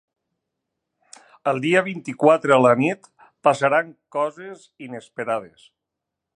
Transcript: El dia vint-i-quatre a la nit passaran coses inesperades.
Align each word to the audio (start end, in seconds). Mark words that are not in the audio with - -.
El 1.51 1.61
dia 1.65 1.83
vint-i-quatre 1.89 2.55
a 2.57 2.59
la 2.67 2.73
nit 2.81 3.11
passaran 3.49 3.95
coses 4.17 4.67
inesperades. 4.89 5.73